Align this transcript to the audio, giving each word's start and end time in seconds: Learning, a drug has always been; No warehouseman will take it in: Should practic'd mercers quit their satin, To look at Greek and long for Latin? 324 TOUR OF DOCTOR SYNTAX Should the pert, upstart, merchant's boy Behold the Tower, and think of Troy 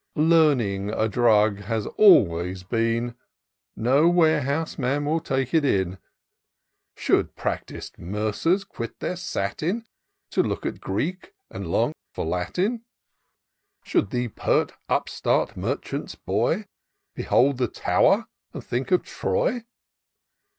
Learning, 0.15 0.89
a 0.89 1.07
drug 1.07 1.59
has 1.59 1.85
always 1.85 2.63
been; 2.63 3.13
No 3.75 4.09
warehouseman 4.09 5.05
will 5.05 5.19
take 5.19 5.53
it 5.53 5.63
in: 5.63 5.99
Should 6.95 7.35
practic'd 7.35 7.99
mercers 7.99 8.63
quit 8.63 8.99
their 8.99 9.15
satin, 9.15 9.85
To 10.31 10.41
look 10.41 10.65
at 10.65 10.81
Greek 10.81 11.35
and 11.51 11.67
long 11.67 11.93
for 12.15 12.25
Latin? 12.25 12.81
324 13.85 14.43
TOUR 14.43 14.61
OF 14.63 14.67
DOCTOR 14.69 14.73
SYNTAX 14.73 14.73
Should 14.73 14.73
the 14.73 14.73
pert, 14.73 14.79
upstart, 15.45 15.55
merchant's 15.55 16.15
boy 16.15 16.65
Behold 17.13 17.57
the 17.59 17.67
Tower, 17.67 18.25
and 18.53 18.63
think 18.63 18.89
of 18.89 19.03
Troy 19.03 19.65